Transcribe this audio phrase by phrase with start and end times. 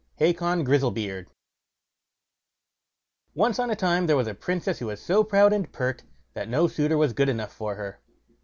[0.17, 1.29] HACON GRIZZLEBEARD
[3.35, 6.01] Once on a time there was a princess who was so proud and pert
[6.33, 7.99] that no suitor was good enough for her.